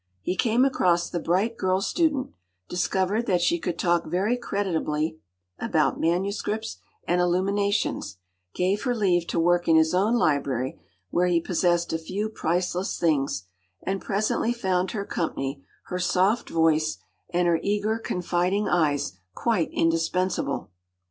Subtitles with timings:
[0.23, 2.31] He came across the bright girl student,
[2.67, 5.19] discovered that she could talk very creditably
[5.59, 6.77] about manuscripts
[7.07, 8.17] and illuminations,
[8.55, 10.79] gave her leave to work in his own library,
[11.11, 13.43] where he possessed a few priceless things,
[13.83, 16.97] and presently found her company, her soft voice,
[17.29, 20.71] and her eager, confiding eyes quite indispensable.